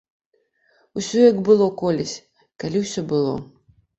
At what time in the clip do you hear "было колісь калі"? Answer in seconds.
1.49-2.77